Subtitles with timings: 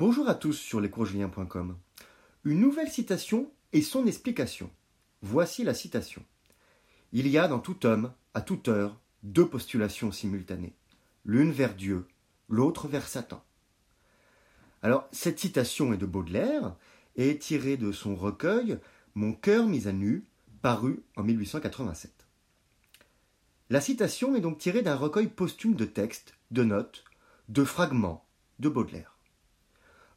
[0.00, 1.76] Bonjour à tous sur lescoursjulien.com.
[2.44, 4.70] Une nouvelle citation et son explication.
[5.20, 6.24] Voici la citation.
[7.12, 10.72] Il y a dans tout homme, à toute heure, deux postulations simultanées.
[11.26, 12.06] L'une vers Dieu,
[12.48, 13.44] l'autre vers Satan.
[14.82, 16.74] Alors, cette citation est de Baudelaire
[17.16, 18.78] et est tirée de son recueil
[19.14, 20.24] Mon cœur mis à nu,
[20.62, 22.10] paru en 1887.
[23.68, 27.04] La citation est donc tirée d'un recueil posthume de textes, de notes,
[27.50, 28.24] de fragments
[28.60, 29.09] de Baudelaire.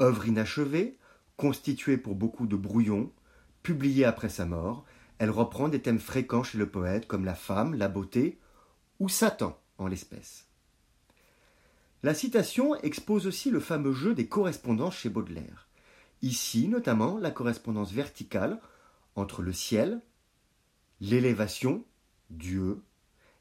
[0.00, 0.98] Œuvre inachevée,
[1.36, 3.12] constituée pour beaucoup de brouillons,
[3.62, 4.84] publiée après sa mort,
[5.18, 8.38] elle reprend des thèmes fréquents chez le poète comme la femme, la beauté
[8.98, 10.46] ou Satan en l'espèce.
[12.02, 15.68] La citation expose aussi le fameux jeu des correspondances chez Baudelaire.
[16.22, 18.60] Ici, notamment, la correspondance verticale
[19.16, 20.02] entre le ciel,
[21.00, 21.84] l'élévation,
[22.30, 22.82] Dieu,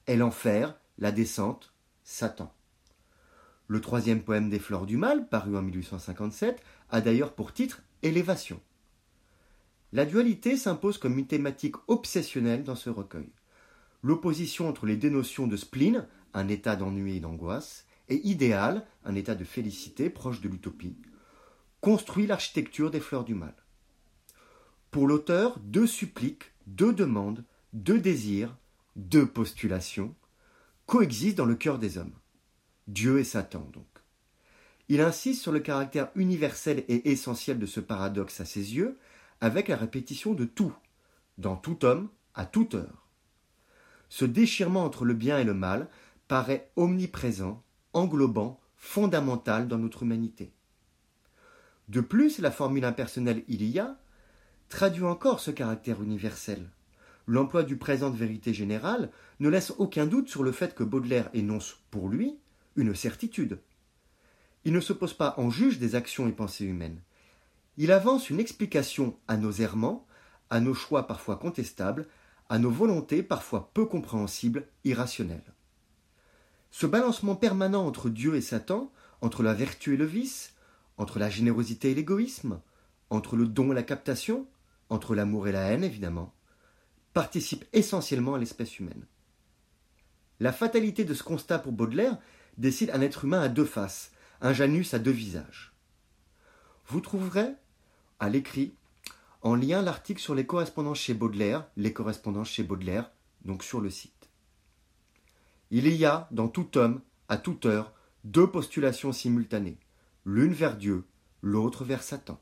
[0.08, 1.74] et l'enfer, la descente,
[2.04, 2.54] Satan.
[3.68, 8.60] Le troisième poème des Fleurs du Mal, paru en 1857, a d'ailleurs pour titre Élévation.
[9.94, 13.30] La dualité s'impose comme une thématique obsessionnelle dans ce recueil.
[14.02, 19.36] L'opposition entre les dénotions de spleen, un état d'ennui et d'angoisse, et idéal, un état
[19.36, 20.98] de félicité proche de l'utopie,
[21.80, 23.56] construit l'architecture des fleurs du mal.
[24.92, 28.58] Pour l'auteur, deux suppliques, deux demandes, deux désirs,
[28.96, 30.14] deux postulations
[30.86, 32.14] coexistent dans le cœur des hommes.
[32.88, 33.86] Dieu et Satan, donc.
[34.90, 38.98] Il insiste sur le caractère universel et essentiel de ce paradoxe à ses yeux,
[39.40, 40.74] avec la répétition de tout,
[41.38, 43.08] dans tout homme, à toute heure.
[44.10, 45.88] Ce déchirement entre le bien et le mal
[46.28, 50.52] paraît omniprésent, englobant, fondamental dans notre humanité.
[51.88, 53.98] De plus, la formule impersonnelle il y a
[54.70, 56.70] traduit encore ce caractère universel.
[57.28, 59.10] L'emploi du présent de vérité générale
[59.40, 62.38] ne laisse aucun doute sur le fait que Baudelaire énonce pour lui
[62.76, 63.60] une certitude.
[64.66, 67.02] Il ne se pose pas en juge des actions et pensées humaines.
[67.78, 70.06] Il avance une explication à nos errements,
[70.50, 72.08] à nos choix parfois contestables,
[72.50, 75.54] à nos volontés parfois peu compréhensibles, irrationnelles.
[76.72, 80.54] Ce balancement permanent entre Dieu et Satan, entre la vertu et le vice,
[80.98, 82.62] entre la générosité et l'égoïsme,
[83.10, 84.48] entre le don et la captation,
[84.90, 86.34] entre l'amour et la haine évidemment,
[87.14, 89.06] participe essentiellement à l'espèce humaine.
[90.40, 92.18] La fatalité de ce constat pour Baudelaire
[92.58, 95.74] décide un être humain à deux faces, un Janus à deux visages.
[96.88, 97.54] Vous trouverez
[98.20, 98.74] à l'écrit
[99.42, 103.12] en lien l'article sur les correspondances chez Baudelaire, les correspondances chez Baudelaire,
[103.44, 104.30] donc sur le site.
[105.72, 107.94] Il y a, dans tout homme, à toute heure,
[108.24, 109.78] deux postulations simultanées,
[110.26, 111.04] l'une vers Dieu,
[111.42, 112.40] l'autre vers Satan.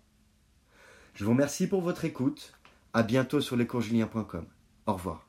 [1.13, 2.53] Je vous remercie pour votre écoute.
[2.93, 4.45] À bientôt sur lescoursjulien.com.
[4.85, 5.19] Au revoir.